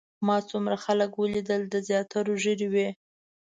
[0.25, 2.87] ما څومره خلک ولیدل د زیاترو ږیرې وې.